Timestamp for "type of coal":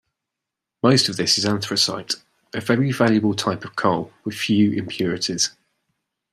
3.35-4.11